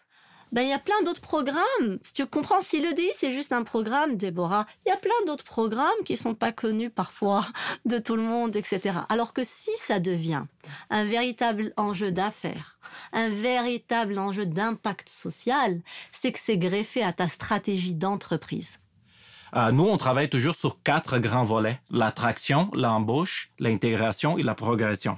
ben, 0.52 0.62
il 0.62 0.70
y 0.70 0.74
a 0.74 0.80
plein 0.80 1.02
d'autres 1.04 1.22
programmes. 1.22 2.00
Si 2.02 2.14
tu 2.14 2.26
comprends, 2.26 2.62
si 2.62 2.80
le 2.80 2.94
DI, 2.94 3.10
c'est 3.18 3.34
juste 3.34 3.52
un 3.52 3.64
programme, 3.64 4.18
Déborah, 4.18 4.66
il 4.86 4.90
y 4.90 4.92
a 4.92 4.98
plein 4.98 5.26
d'autres 5.26 5.44
programmes 5.44 6.04
qui 6.06 6.18
sont 6.18 6.36
pas 6.36 6.52
connus 6.52 6.90
parfois 6.90 7.46
de 7.86 7.98
tout 7.98 8.16
le 8.16 8.24
monde, 8.24 8.56
etc. 8.56 9.00
Alors 9.10 9.34
que 9.34 9.44
si 9.44 9.72
ça 9.78 10.00
devient 10.00 10.44
un 10.90 11.04
véritable 11.04 11.74
enjeu 11.78 12.12
d'affaires, 12.12 12.80
un 13.14 13.30
véritable 13.30 14.18
enjeu 14.18 14.46
d'impact 14.46 15.10
social, 15.10 15.82
c'est 16.12 16.32
que 16.32 16.40
c'est 16.40 16.58
greffé 16.58 17.04
à 17.04 17.14
ta 17.14 17.28
stratégie 17.28 17.96
d'entreprise. 17.96 18.80
Euh, 19.56 19.72
nous, 19.72 19.86
on 19.86 19.98
travaille 19.98 20.30
toujours 20.30 20.56
sur 20.56 20.82
quatre 20.84 21.20
grands 21.20 21.44
volets 21.44 21.80
l'attraction, 21.90 22.70
l'embauche, 22.74 23.52
l'intégration 23.60 24.38
et 24.38 24.44
la 24.44 24.56
progression. 24.56 25.18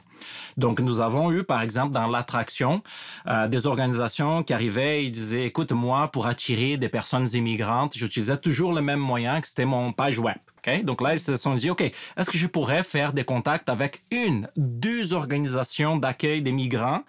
Donc, 0.57 0.79
nous 0.79 0.99
avons 0.99 1.31
eu, 1.31 1.43
par 1.43 1.61
exemple, 1.61 1.93
dans 1.93 2.07
l'attraction, 2.07 2.81
euh, 3.27 3.47
des 3.47 3.67
organisations 3.67 4.43
qui 4.43 4.53
arrivaient 4.53 5.05
et 5.05 5.09
disaient, 5.09 5.45
écoute, 5.45 5.71
moi, 5.71 6.09
pour 6.09 6.27
attirer 6.27 6.77
des 6.77 6.89
personnes 6.89 7.27
immigrantes, 7.33 7.95
j'utilisais 7.95 8.37
toujours 8.37 8.73
le 8.73 8.81
même 8.81 8.99
moyen 8.99 9.41
que 9.41 9.47
c'était 9.47 9.65
mon 9.65 9.93
page 9.93 10.19
web. 10.19 10.37
Okay? 10.59 10.83
Donc 10.83 11.01
là, 11.01 11.13
ils 11.13 11.19
se 11.19 11.37
sont 11.37 11.55
dit, 11.55 11.69
OK, 11.69 11.81
est-ce 11.81 12.29
que 12.29 12.37
je 12.37 12.47
pourrais 12.47 12.83
faire 12.83 13.13
des 13.13 13.23
contacts 13.23 13.69
avec 13.69 14.01
une, 14.11 14.49
deux 14.57 15.13
organisations 15.13 15.97
d'accueil 15.97 16.41
des 16.41 16.51
migrants 16.51 17.03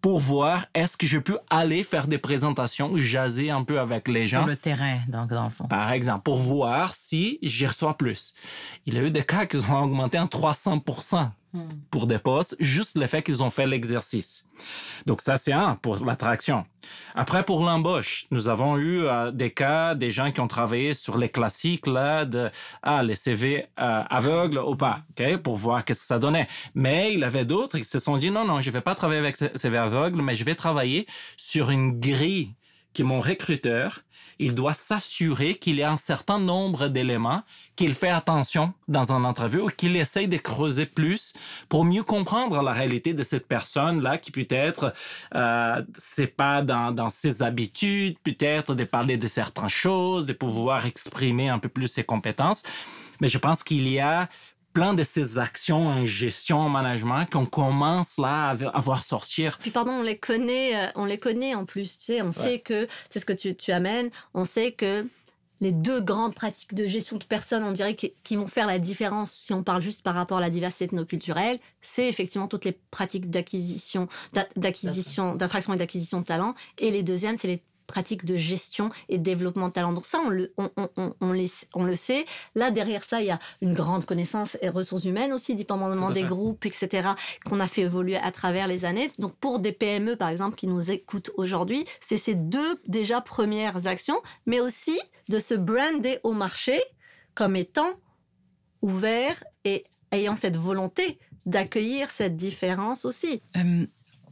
pour 0.00 0.18
voir 0.18 0.66
est-ce 0.74 0.96
que 0.96 1.06
je 1.06 1.18
peux 1.18 1.38
aller 1.50 1.84
faire 1.84 2.06
des 2.06 2.18
présentations, 2.18 2.96
jaser 2.96 3.50
un 3.50 3.64
peu 3.64 3.78
avec 3.80 4.08
les 4.08 4.26
gens. 4.26 4.40
Sur 4.40 4.48
le 4.48 4.56
terrain, 4.56 4.98
donc, 5.08 5.30
dans 5.30 5.44
le 5.44 5.50
fond. 5.50 5.66
Par 5.68 5.92
exemple, 5.92 6.22
pour 6.22 6.38
voir 6.38 6.94
si 6.94 7.38
j'y 7.42 7.66
reçois 7.66 7.96
plus. 7.96 8.34
Il 8.86 8.94
y 8.94 8.98
a 8.98 9.02
eu 9.02 9.10
des 9.10 9.24
cas 9.24 9.46
qui 9.46 9.58
ont 9.58 9.82
augmenté 9.82 10.18
en 10.18 10.26
300 10.26 10.82
pour 11.90 12.06
des 12.06 12.18
postes, 12.18 12.56
juste 12.60 12.96
le 12.96 13.06
fait 13.06 13.22
qu'ils 13.22 13.42
ont 13.42 13.50
fait 13.50 13.66
l'exercice. 13.66 14.48
Donc 15.06 15.20
ça, 15.20 15.36
c'est 15.36 15.52
un 15.52 15.74
pour 15.76 16.04
l'attraction. 16.04 16.64
Après, 17.14 17.44
pour 17.44 17.64
l'embauche, 17.64 18.26
nous 18.30 18.48
avons 18.48 18.76
eu 18.78 19.04
euh, 19.04 19.30
des 19.30 19.50
cas, 19.50 19.94
des 19.94 20.10
gens 20.10 20.30
qui 20.30 20.40
ont 20.40 20.46
travaillé 20.46 20.94
sur 20.94 21.18
les 21.18 21.28
classiques 21.28 21.86
là 21.86 22.24
de 22.24 22.50
ah 22.82 23.02
les 23.02 23.14
CV 23.14 23.66
euh, 23.80 24.02
aveugles 24.08 24.58
ou 24.58 24.76
pas, 24.76 25.00
ok, 25.10 25.38
pour 25.38 25.56
voir 25.56 25.84
qu'est-ce 25.84 26.00
que 26.00 26.06
ça 26.06 26.18
donnait. 26.18 26.46
Mais 26.74 27.12
il 27.12 27.20
y 27.20 27.24
avait 27.24 27.44
d'autres 27.44 27.78
qui 27.78 27.84
se 27.84 27.98
sont 27.98 28.16
dit 28.16 28.30
non 28.30 28.44
non, 28.44 28.60
je 28.60 28.70
vais 28.70 28.80
pas 28.80 28.94
travailler 28.94 29.20
avec 29.20 29.36
CV 29.36 29.76
aveugles, 29.76 30.22
mais 30.22 30.36
je 30.36 30.44
vais 30.44 30.54
travailler 30.54 31.06
sur 31.36 31.70
une 31.70 31.98
grille 31.98 32.54
qui 32.92 33.02
est 33.02 33.04
mon 33.04 33.20
recruteur 33.20 34.00
il 34.40 34.54
doit 34.54 34.74
s'assurer 34.74 35.54
qu'il 35.56 35.76
y 35.76 35.82
a 35.82 35.92
un 35.92 35.98
certain 35.98 36.38
nombre 36.38 36.88
d'éléments 36.88 37.42
qu'il 37.76 37.94
fait 37.94 38.08
attention 38.08 38.72
dans 38.88 39.12
un 39.12 39.24
entrevue 39.24 39.60
ou 39.60 39.68
qu'il 39.68 39.96
essaye 39.96 40.28
de 40.28 40.38
creuser 40.38 40.86
plus 40.86 41.34
pour 41.68 41.84
mieux 41.84 42.02
comprendre 42.02 42.62
la 42.62 42.72
réalité 42.72 43.12
de 43.12 43.22
cette 43.22 43.46
personne-là 43.46 44.16
qui 44.16 44.30
peut-être 44.30 44.94
euh, 45.34 45.82
c'est 45.96 46.34
pas 46.34 46.62
dans, 46.62 46.90
dans 46.90 47.10
ses 47.10 47.42
habitudes, 47.42 48.16
peut-être 48.24 48.74
de 48.74 48.84
parler 48.84 49.18
de 49.18 49.28
certaines 49.28 49.68
choses, 49.68 50.26
de 50.26 50.32
pouvoir 50.32 50.86
exprimer 50.86 51.50
un 51.50 51.58
peu 51.58 51.68
plus 51.68 51.88
ses 51.88 52.04
compétences. 52.04 52.62
Mais 53.20 53.28
je 53.28 53.36
pense 53.36 53.62
qu'il 53.62 53.86
y 53.88 54.00
a 54.00 54.28
plein 54.72 54.94
de 54.94 55.02
ces 55.02 55.38
actions 55.38 55.86
en 55.88 56.04
gestion, 56.04 56.60
en 56.60 56.68
management 56.68 57.26
qu'on 57.30 57.46
commence 57.46 58.18
là 58.18 58.50
à, 58.50 58.78
voir 58.78 59.02
sortir. 59.02 59.58
Puis 59.58 59.70
pardon, 59.70 59.92
on 59.92 60.02
les 60.02 60.18
connaît, 60.18 60.76
euh, 60.76 60.86
on 60.94 61.04
les 61.04 61.18
connaît 61.18 61.54
en 61.54 61.64
plus. 61.64 61.98
Tu 61.98 62.04
sais, 62.04 62.22
on 62.22 62.32
sait 62.32 62.60
que 62.60 62.88
c'est 63.10 63.18
ce 63.18 63.26
que 63.26 63.32
tu, 63.32 63.54
tu 63.54 63.72
amènes. 63.72 64.10
On 64.34 64.44
sait 64.44 64.72
que 64.72 65.06
les 65.60 65.72
deux 65.72 66.00
grandes 66.00 66.34
pratiques 66.34 66.74
de 66.74 66.86
gestion 66.86 67.18
de 67.18 67.24
personnes, 67.24 67.62
on 67.64 67.72
dirait, 67.72 67.94
qui, 67.94 68.36
vont 68.36 68.46
faire 68.46 68.66
la 68.66 68.78
différence 68.78 69.30
si 69.30 69.52
on 69.52 69.62
parle 69.62 69.82
juste 69.82 70.02
par 70.02 70.14
rapport 70.14 70.38
à 70.38 70.40
la 70.40 70.50
diversité 70.50 70.86
ethnoculturelle, 70.86 71.58
c'est 71.82 72.08
effectivement 72.08 72.48
toutes 72.48 72.64
les 72.64 72.72
pratiques 72.90 73.28
d'acquisition, 73.28 74.08
d'acquisition, 74.56 75.34
d'attraction 75.34 75.74
et 75.74 75.76
d'acquisition 75.76 76.20
de 76.20 76.24
talent. 76.24 76.54
Et 76.78 76.90
les 76.90 77.02
deuxièmes, 77.02 77.36
c'est 77.36 77.48
les 77.48 77.62
pratiques 77.90 78.24
de 78.24 78.36
gestion 78.36 78.90
et 79.08 79.18
de 79.18 79.22
développement 79.22 79.68
de 79.68 79.72
talent. 79.72 79.92
Donc 79.92 80.06
ça, 80.06 80.20
on 80.24 80.30
le, 80.30 80.52
on, 80.56 80.70
on, 80.76 80.88
on, 80.96 81.14
on 81.74 81.84
le 81.84 81.96
sait. 81.96 82.24
Là, 82.54 82.70
derrière 82.70 83.04
ça, 83.04 83.20
il 83.20 83.26
y 83.26 83.30
a 83.30 83.40
une 83.60 83.74
grande 83.74 84.04
connaissance 84.06 84.56
et 84.62 84.68
ressources 84.68 85.04
humaines 85.04 85.32
aussi, 85.32 85.54
dépendamment 85.54 86.10
des 86.10 86.22
groupes, 86.22 86.64
etc., 86.66 87.10
qu'on 87.44 87.60
a 87.60 87.66
fait 87.66 87.82
évoluer 87.82 88.16
à 88.16 88.30
travers 88.30 88.68
les 88.68 88.84
années. 88.84 89.10
Donc 89.18 89.34
pour 89.36 89.58
des 89.58 89.72
PME, 89.72 90.16
par 90.16 90.28
exemple, 90.28 90.56
qui 90.56 90.68
nous 90.68 90.90
écoutent 90.90 91.30
aujourd'hui, 91.36 91.84
c'est 92.00 92.16
ces 92.16 92.34
deux 92.34 92.80
déjà 92.86 93.20
premières 93.20 93.86
actions, 93.86 94.20
mais 94.46 94.60
aussi 94.60 94.98
de 95.28 95.38
se 95.38 95.54
brander 95.54 96.18
au 96.22 96.32
marché 96.32 96.80
comme 97.34 97.56
étant 97.56 97.90
ouvert 98.82 99.42
et 99.64 99.84
ayant 100.12 100.36
cette 100.36 100.56
volonté 100.56 101.18
d'accueillir 101.46 102.10
cette 102.10 102.36
différence 102.36 103.04
aussi. 103.04 103.40
Euh, 103.56 103.86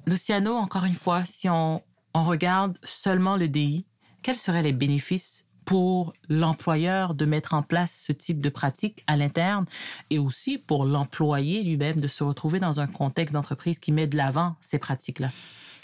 Luciano, 0.07 0.55
encore 0.55 0.85
une 0.85 0.95
fois, 0.95 1.25
si 1.25 1.49
on, 1.49 1.83
on 2.19 2.25
regarde 2.25 2.77
seulement 2.83 3.37
le 3.37 3.47
DI, 3.47 3.87
quels 4.23 4.37
seraient 4.37 4.65
les 4.65 4.73
bénéfices 4.73 5.47
pour 5.65 6.13
l'employeur 6.29 7.15
de 7.15 7.25
mettre 7.27 7.55
en 7.55 7.63
place 7.63 8.03
ce 8.07 8.13
type 8.13 8.41
de 8.41 8.49
pratique 8.49 9.05
à 9.07 9.17
l'interne 9.17 9.67
et 10.11 10.19
aussi 10.19 10.59
pour 10.59 10.85
l'employé 10.85 11.63
lui-même 11.63 12.01
de 12.01 12.09
se 12.09 12.25
retrouver 12.25 12.59
dans 12.59 12.81
un 12.81 12.89
contexte 12.89 13.35
d'entreprise 13.35 13.79
qui 13.79 13.93
met 13.93 14.09
de 14.09 14.17
l'avant 14.17 14.57
ces 14.61 14.79
pratiques-là? 14.79 15.31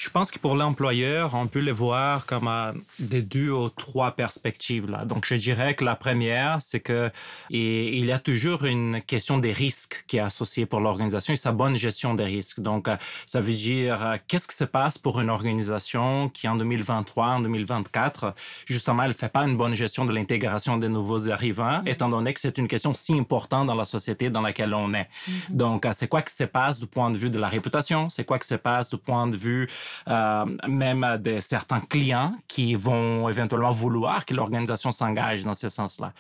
Je 0.05 0.11
pense 0.11 0.31
que 0.31 0.39
pour 0.39 0.55
l'employeur, 0.55 1.35
on 1.35 1.47
peut 1.47 1.63
le 1.63 1.73
voir 1.73 2.27
comme 2.27 2.51
des 2.99 3.23
deux 3.23 3.51
ou 3.51 3.71
trois 3.71 4.11
perspectives. 4.11 4.91
Là. 4.91 5.07
Donc, 5.07 5.25
je 5.27 5.35
dirais 5.35 5.73
que 5.75 5.83
la 5.83 5.97
première, 5.97 6.61
c'est 6.61 6.81
que 6.81 7.11
il 7.49 8.05
y 8.05 8.13
a 8.13 8.19
toujours 8.19 8.67
une 8.67 9.01
question 9.01 9.39
des 9.39 9.51
risques 9.53 10.05
qui 10.07 10.19
est 10.19 10.21
associée 10.21 10.67
pour 10.67 10.81
l'organisation 10.81 11.33
et 11.33 11.37
sa 11.37 11.53
bonne 11.53 11.77
gestion 11.77 12.13
des 12.13 12.25
risques. 12.25 12.61
Donc, 12.61 12.87
euh, 12.87 12.97
ça 13.25 13.41
veut 13.41 13.55
dire 13.55 14.05
euh, 14.05 14.17
qu'est-ce 14.29 14.47
qui 14.47 14.55
se 14.55 14.65
passe 14.65 14.99
pour 14.99 15.21
une 15.23 15.31
organisation 15.31 16.29
qui, 16.29 16.49
en 16.49 16.57
2023, 16.57 17.27
en 17.27 17.41
2024, 17.41 18.35
justement, 18.67 19.05
elle 19.05 19.15
fait 19.15 19.31
pas 19.31 19.45
une 19.45 19.57
bonne 19.57 19.75
gestion 19.75 20.05
de 20.05 20.13
l'intégration 20.13 20.77
des 20.77 20.89
nouveaux 20.89 21.31
arrivants, 21.31 21.81
étant 21.87 22.11
donné 22.11 22.35
que 22.35 22.41
c'est 22.41 22.59
une 22.59 22.69
question 22.69 22.93
si 22.93 23.19
importante 23.19 23.69
dans 23.69 23.75
la 23.75 23.85
société 23.85 24.29
dans 24.29 24.43
laquelle 24.43 24.75
on 24.75 24.93
est. 24.93 25.09
Mm-hmm. 25.09 25.33
Donc, 25.57 25.87
euh, 25.87 25.93
c'est 25.95 26.09
quoi 26.09 26.21
qui 26.21 26.35
se 26.35 26.45
passe 26.45 26.79
du 26.79 26.87
point 26.87 27.11
de 27.11 27.17
vue 27.17 27.31
de 27.31 27.39
la 27.39 27.49
réputation? 27.49 28.11
C'est 28.11 28.25
quoi 28.25 28.39
qui 28.39 28.49
se 28.49 28.57
passe 28.57 28.91
du 28.91 28.99
point 28.99 29.27
de 29.27 29.37
vue 29.37 29.67
euh, 30.09 30.45
même 30.69 31.19
de 31.23 31.41
certains 31.41 31.81
clients 31.81 32.35
qui 32.49 32.75
vont 32.75 33.29
éventuellement 33.29 33.71
vouloir 33.71 34.25
que 34.27 34.35
l'organisation 34.35 34.93
s'engage 34.93 35.45
dans 35.45 35.55
ce 35.55 35.69
sens-là. 35.69 36.13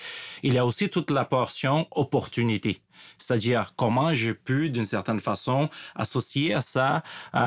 Il 0.43 0.55
y 0.55 0.59
a 0.59 0.67
aussi 0.67 0.89
toute 0.89 1.11
la 1.11 1.25
portion 1.25 1.87
opportunité. 1.91 2.81
C'est-à-dire 3.19 3.73
comment 3.77 4.15
je 4.15 4.33
peux, 4.33 4.69
d'une 4.69 4.85
certaine 4.85 5.21
façon, 5.21 5.69
associer 5.95 6.55
à 6.55 6.61
ça 6.61 7.03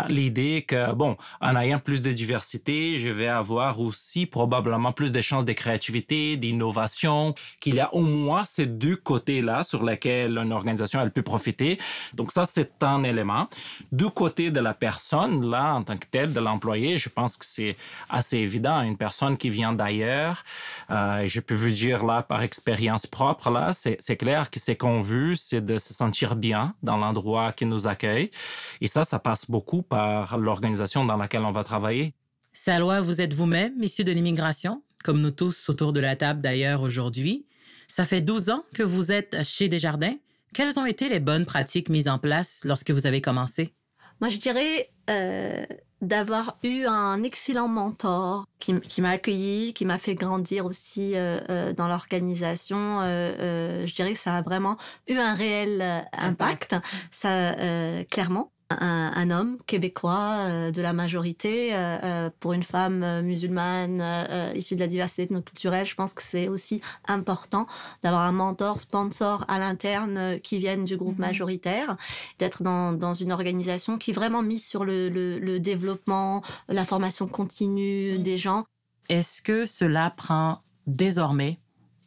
l'idée 0.09 0.65
que, 0.67 0.93
bon, 0.93 1.17
en 1.41 1.55
ayant 1.55 1.79
plus 1.79 2.01
de 2.01 2.11
diversité, 2.11 2.97
je 2.97 3.09
vais 3.09 3.27
avoir 3.27 3.79
aussi 3.79 4.25
probablement 4.25 4.91
plus 4.91 5.11
de 5.11 5.21
chances 5.21 5.45
de 5.45 5.53
créativité, 5.53 6.37
d'innovation, 6.37 7.33
qu'il 7.59 7.75
y 7.75 7.79
a 7.79 7.93
au 7.93 8.01
moins 8.01 8.45
ces 8.45 8.65
deux 8.65 8.95
côtés-là 8.95 9.63
sur 9.63 9.83
lesquels 9.83 10.37
une 10.37 10.51
organisation, 10.51 11.01
elle 11.01 11.11
peut 11.11 11.21
profiter. 11.21 11.77
Donc 12.13 12.31
ça, 12.31 12.45
c'est 12.45 12.83
un 12.83 13.03
élément. 13.03 13.47
Du 13.91 14.09
côté 14.09 14.51
de 14.51 14.59
la 14.59 14.73
personne, 14.73 15.49
là, 15.49 15.75
en 15.75 15.83
tant 15.83 15.97
que 15.97 16.07
telle, 16.09 16.33
de 16.33 16.39
l'employé, 16.39 16.97
je 16.97 17.09
pense 17.09 17.37
que 17.37 17.45
c'est 17.45 17.75
assez 18.09 18.37
évident. 18.37 18.81
Une 18.81 18.97
personne 18.97 19.37
qui 19.37 19.49
vient 19.49 19.73
d'ailleurs, 19.73 20.43
euh, 20.91 21.25
je 21.25 21.39
peux 21.39 21.55
vous 21.55 21.69
dire 21.69 22.05
là, 22.05 22.21
par 22.21 22.41
expérience 22.41 23.07
propre, 23.07 23.49
là, 23.49 23.71
c'est 23.73 24.17
clair 24.17 24.49
que 24.49 24.59
c'est 24.59 24.75
qu'on 24.75 25.01
veut, 25.01 25.35
c'est 25.49 25.65
de 25.65 25.77
se 25.77 25.93
sentir 25.93 26.35
bien 26.35 26.75
dans 26.83 26.97
l'endroit 26.97 27.53
qui 27.53 27.65
nous 27.65 27.87
accueille. 27.87 28.29
Et 28.81 28.87
ça, 28.87 29.03
ça 29.05 29.19
passe 29.19 29.49
beaucoup 29.49 29.81
par 29.81 30.37
l'organisation 30.37 31.05
dans 31.05 31.17
laquelle 31.17 31.43
on 31.43 31.51
va 31.51 31.63
travailler. 31.63 32.13
Salois, 32.53 33.01
vous 33.01 33.21
êtes 33.21 33.33
vous-même 33.33 33.81
issu 33.81 34.03
de 34.03 34.11
l'immigration, 34.11 34.81
comme 35.03 35.21
nous 35.21 35.31
tous 35.31 35.69
autour 35.69 35.93
de 35.93 35.99
la 35.99 36.15
table 36.15 36.41
d'ailleurs 36.41 36.81
aujourd'hui. 36.81 37.45
Ça 37.87 38.05
fait 38.05 38.21
12 38.21 38.49
ans 38.49 38.63
que 38.73 38.83
vous 38.83 39.11
êtes 39.11 39.43
chez 39.43 39.69
Desjardins. 39.69 40.15
Quelles 40.53 40.79
ont 40.79 40.85
été 40.85 41.07
les 41.07 41.19
bonnes 41.19 41.45
pratiques 41.45 41.89
mises 41.89 42.07
en 42.07 42.19
place 42.19 42.61
lorsque 42.65 42.91
vous 42.91 43.05
avez 43.05 43.21
commencé? 43.21 43.73
Moi, 44.19 44.29
je 44.29 44.37
dirais 44.37 44.89
euh, 45.09 45.65
d'avoir 46.01 46.57
eu 46.63 46.85
un 46.85 47.23
excellent 47.23 47.67
mentor 47.67 48.45
qui, 48.59 48.73
m'a 49.01 49.09
accueilli, 49.09 49.73
qui 49.73 49.85
m'a 49.85 49.97
fait 49.97 50.15
grandir 50.15 50.65
aussi 50.65 51.15
euh, 51.15 51.39
euh, 51.49 51.73
dans 51.73 51.87
l'organisation. 51.87 53.01
je 53.01 53.93
dirais 53.93 54.13
que 54.13 54.19
ça 54.19 54.35
a 54.35 54.41
vraiment 54.41 54.77
eu 55.07 55.17
un 55.17 55.33
réel 55.33 56.07
impact, 56.13 56.75
ça 57.11 57.55
clairement 58.11 58.51
un, 58.69 59.31
homme 59.31 59.57
québécois 59.65 60.37
euh, 60.39 60.71
de 60.71 60.81
la 60.81 60.93
majorité 60.93 61.73
euh, 61.73 61.97
euh, 62.03 62.29
pour 62.39 62.53
une 62.53 62.63
femme 62.63 63.21
musulmane 63.21 64.01
issue 64.55 64.75
de 64.75 64.81
la 64.81 64.87
diversité 64.87 65.23
ethnoculturelle. 65.23 65.85
Je 65.85 65.95
pense 65.95 66.13
que 66.13 66.23
c'est 66.23 66.47
aussi 66.47 66.81
important 67.07 67.67
d'avoir 68.03 68.21
un 68.21 68.31
mentor, 68.31 68.81
sponsor 68.81 69.45
à 69.47 69.59
l'interne 69.59 70.39
qui 70.41 70.59
vienne 70.59 70.83
du 70.83 70.97
groupe 70.97 71.17
mhm. 71.17 71.27
majoritaire, 71.27 71.97
d'être 72.39 72.63
dans, 72.63 72.93
dans, 72.93 73.13
une 73.13 73.31
organisation 73.31 73.97
qui 73.97 74.11
est 74.11 74.13
vraiment 74.13 74.43
mise 74.43 74.65
sur 74.65 74.85
le, 74.85 75.09
le, 75.09 75.59
développement, 75.59 76.41
la 76.67 76.85
formation 76.85 77.27
continue 77.27 78.19
des 78.19 78.37
gens. 78.37 78.65
Est-ce 79.09 79.41
que 79.41 79.65
cela 79.65 80.11
prend 80.11 80.61
désormais 80.85 81.59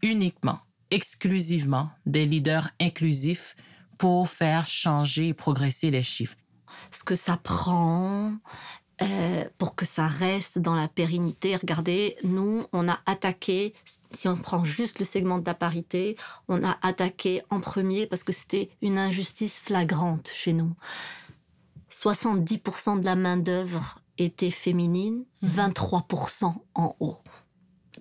uniquement, 0.03 0.61
exclusivement 0.91 1.91
des 2.07 2.27
leaders 2.27 2.69
inclusifs 2.81 3.57
pour 3.99 4.29
faire 4.29 4.67
changer 4.67 5.29
et 5.29 5.35
progresser 5.35 5.91
les 5.91 6.03
chiffres? 6.03 6.37
Ce 6.91 7.05
que 7.05 7.17
ça 7.17 7.37
prend. 7.37 8.33
euh, 9.03 9.45
pour 9.57 9.75
que 9.75 9.87
ça 9.87 10.07
reste 10.07 10.59
dans 10.59 10.75
la 10.75 10.89
pérennité. 10.89 11.57
Regardez, 11.57 12.17
nous, 12.23 12.63
on 12.73 12.89
a 12.89 12.99
attaqué, 13.07 13.75
si 14.13 14.29
on 14.29 14.37
prend 14.37 14.65
juste 14.65 14.99
le 14.99 15.05
segment 15.05 15.39
de 15.39 15.47
la 15.47 15.55
parité, 15.55 16.17
on 16.49 16.63
a 16.65 16.77
attaqué 16.83 17.43
en 17.51 17.61
premier 17.61 18.07
parce 18.07 18.25
que 18.25 18.33
c'était 18.33 18.71
une 18.83 18.99
injustice 18.99 19.59
flagrante 19.59 20.31
chez 20.33 20.53
nous. 20.53 20.73
70% 21.91 23.01
de 23.01 23.05
la 23.05 23.17
main-d'œuvre 23.17 24.01
était 24.19 24.51
féminine, 24.51 25.25
23% 25.45 26.45
mhm. 26.45 26.53
en 26.75 26.97
haut. 27.01 27.19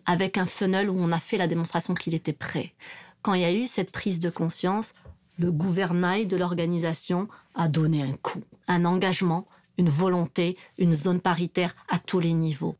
Avec 0.05 0.37
un 0.37 0.45
funnel 0.45 0.89
où 0.89 0.97
on 0.99 1.11
a 1.11 1.19
fait 1.19 1.37
la 1.37 1.47
démonstration 1.47 1.93
qu'il 1.93 2.13
était 2.13 2.33
prêt. 2.33 2.73
Quand 3.21 3.33
il 3.33 3.41
y 3.41 3.45
a 3.45 3.53
eu 3.53 3.67
cette 3.67 3.91
prise 3.91 4.19
de 4.19 4.29
conscience, 4.29 4.95
le 5.37 5.51
gouvernail 5.51 6.27
de 6.27 6.35
l'organisation 6.35 7.29
a 7.55 7.69
donné 7.69 8.03
un 8.03 8.13
coup, 8.13 8.43
un 8.69 8.85
engagement 8.85 9.45
une 9.79 9.89
volonté, 9.89 10.57
une 10.77 10.93
zone 10.93 11.21
paritaire 11.21 11.73
à 11.87 11.97
tous 11.97 12.19
les 12.19 12.33
niveaux. 12.33 12.77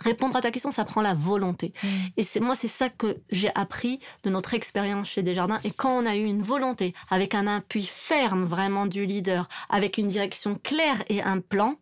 Répondre 0.00 0.34
à 0.34 0.40
ta 0.40 0.50
question, 0.50 0.72
ça 0.72 0.84
prend 0.84 1.00
la 1.00 1.14
volonté. 1.14 1.72
Mm. 1.82 1.88
Et 2.16 2.24
c'est 2.24 2.40
moi, 2.40 2.56
c'est 2.56 2.68
ça 2.68 2.88
que 2.88 3.18
j'ai 3.30 3.50
appris 3.54 4.00
de 4.24 4.30
notre 4.30 4.52
expérience 4.52 5.08
chez 5.08 5.22
Desjardins. 5.22 5.60
Et 5.62 5.70
quand 5.70 5.96
on 5.96 6.04
a 6.04 6.16
eu 6.16 6.24
une 6.24 6.42
volonté, 6.42 6.92
avec 7.08 7.36
un 7.36 7.46
appui 7.46 7.84
ferme 7.84 8.44
vraiment 8.44 8.86
du 8.86 9.06
leader, 9.06 9.48
avec 9.70 9.96
une 9.96 10.08
direction 10.08 10.58
claire 10.60 11.04
et 11.08 11.22
un 11.22 11.38
plan, 11.38 11.78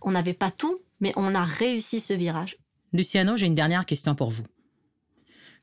on 0.00 0.12
n'avait 0.12 0.32
pas 0.32 0.50
tout, 0.50 0.80
mais 1.00 1.12
on 1.16 1.34
a 1.34 1.44
réussi 1.44 2.00
ce 2.00 2.14
virage. 2.14 2.56
Luciano, 2.94 3.36
j'ai 3.36 3.46
une 3.46 3.54
dernière 3.54 3.84
question 3.84 4.14
pour 4.14 4.30
vous. 4.30 4.44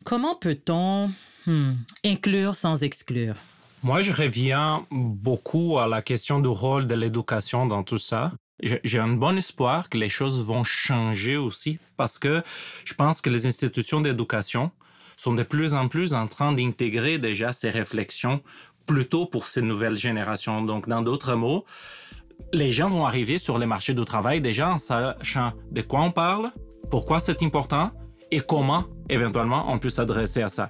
Comment 0.06 0.36
peut-on 0.36 1.12
hmm, 1.48 1.74
inclure 2.06 2.56
sans 2.56 2.84
exclure? 2.84 3.36
Moi, 3.82 4.02
je 4.02 4.12
reviens 4.12 4.86
beaucoup 4.92 5.80
à 5.80 5.88
la 5.88 6.02
question 6.02 6.40
du 6.40 6.50
rôle 6.50 6.88
de 6.88 6.96
l'éducation 6.96 7.66
dans 7.66 7.84
tout 7.84 7.98
ça. 7.98 8.34
J'ai 8.62 9.00
un 9.00 9.08
bon 9.08 9.38
espoir 9.38 9.88
que 9.88 9.98
les 9.98 10.10
choses 10.10 10.44
vont 10.44 10.66
changer 10.66 11.38
aussi 11.38 11.80
parce 11.96 12.20
que 12.20 12.44
je 12.84 12.94
pense 12.94 13.22
que 13.22 13.30
les 13.30 13.48
institutions 13.48 14.02
d'éducation 14.02 14.72
sont 15.16 15.34
de 15.34 15.44
plus 15.44 15.74
en 15.74 15.88
plus 15.88 16.14
en 16.14 16.28
train 16.28 16.52
d'intégrer 16.52 17.20
déjà 17.20 17.54
ces 17.54 17.70
réflexions 17.70 18.42
plutôt 18.86 19.26
pour 19.26 19.48
ces 19.48 19.62
nouvelles 19.62 19.96
générations. 19.96 20.62
Donc, 20.62 20.90
dans 20.90 21.02
d'autres 21.02 21.36
mots, 21.36 21.64
les 22.52 22.74
gens 22.74 22.90
vont 22.90 23.06
arriver 23.06 23.38
sur 23.38 23.58
les 23.58 23.66
marchés 23.66 23.94
du 23.94 24.04
travail 24.04 24.42
déjà 24.42 24.70
en 24.70 24.78
sachant 24.78 25.54
de 25.72 25.82
quoi 25.82 26.02
on 26.02 26.12
parle, 26.12 26.52
pourquoi 26.92 27.22
c'est 27.22 27.44
important 27.44 27.92
et 28.30 28.42
comment 28.42 28.86
éventuellement 29.08 29.72
on 29.72 29.80
peut 29.80 29.90
s'adresser 29.90 30.42
à 30.42 30.50
ça. 30.50 30.70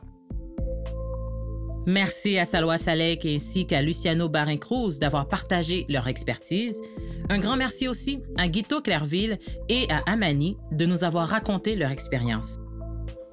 Merci 1.85 2.37
à 2.37 2.45
Salwa 2.45 2.77
Salek 2.77 3.25
ainsi 3.25 3.65
qu'à 3.65 3.81
Luciano 3.81 4.29
Barin-Cruz 4.29 4.99
d'avoir 4.99 5.27
partagé 5.27 5.85
leur 5.89 6.07
expertise. 6.07 6.81
Un 7.29 7.39
grand 7.39 7.57
merci 7.57 7.87
aussi 7.87 8.21
à 8.37 8.47
Guito 8.47 8.81
Clairville 8.81 9.39
et 9.69 9.87
à 9.89 10.11
Amani 10.11 10.57
de 10.71 10.85
nous 10.85 11.03
avoir 11.03 11.27
raconté 11.27 11.75
leur 11.75 11.91
expérience. 11.91 12.57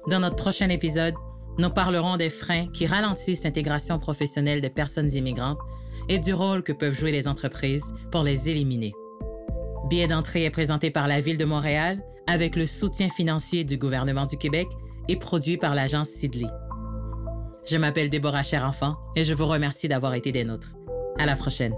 Dans 0.09 0.19
notre 0.19 0.35
prochain 0.37 0.69
épisode, 0.69 1.13
nous 1.57 1.69
parlerons 1.69 2.17
des 2.17 2.29
freins 2.29 2.67
qui 2.67 2.85
ralentissent 2.85 3.43
l'intégration 3.43 3.99
professionnelle 3.99 4.61
des 4.61 4.69
personnes 4.69 5.11
immigrantes 5.13 5.59
et 6.07 6.19
du 6.19 6.33
rôle 6.33 6.63
que 6.63 6.71
peuvent 6.71 6.97
jouer 6.97 7.11
les 7.11 7.27
entreprises 7.27 7.93
pour 8.11 8.23
les 8.23 8.49
éliminer. 8.49 8.93
Billet 9.89 10.07
d'entrée 10.07 10.45
est 10.45 10.49
présenté 10.49 10.91
par 10.91 11.07
la 11.07 11.21
Ville 11.21 11.37
de 11.37 11.45
Montréal 11.45 12.01
avec 12.27 12.55
le 12.55 12.65
soutien 12.65 13.09
financier 13.09 13.63
du 13.63 13.77
gouvernement 13.77 14.25
du 14.25 14.37
Québec 14.37 14.67
et 15.07 15.17
produit 15.17 15.57
par 15.57 15.75
l'agence 15.75 16.09
Sidley. 16.09 16.47
Je 17.69 17.75
m'appelle 17.75 18.09
Déborah 18.09 18.43
Cher-Enfant 18.43 18.95
et 19.17 19.25
je 19.25 19.33
vous 19.33 19.45
remercie 19.45 19.89
d'avoir 19.89 20.13
été 20.13 20.31
des 20.31 20.45
nôtres. 20.45 20.71
À 21.19 21.25
la 21.25 21.35
prochaine. 21.35 21.73